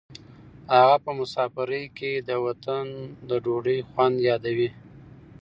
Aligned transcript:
هغه 0.73 0.95
په 1.03 1.11
مسافرۍ 1.19 1.85
کې 1.97 2.11
د 2.29 2.29
وطن 2.45 2.85
د 3.29 3.31
ډوډۍ 3.43 3.79
خوند 3.89 4.15
یادوي. 4.29 4.69